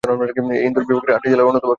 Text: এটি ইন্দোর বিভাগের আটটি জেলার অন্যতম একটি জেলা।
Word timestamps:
এটি 0.31 0.41
ইন্দোর 0.67 0.85
বিভাগের 0.87 1.13
আটটি 1.15 1.27
জেলার 1.31 1.45
অন্যতম 1.45 1.55
একটি 1.59 1.63
জেলা। 1.67 1.69